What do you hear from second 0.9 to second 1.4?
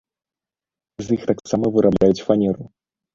З іх